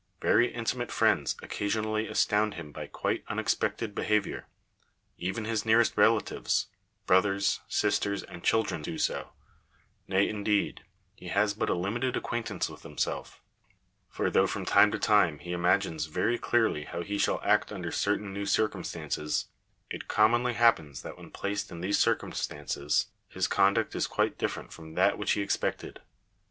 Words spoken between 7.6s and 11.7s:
sisters, and children do so: nay, indeed, he has but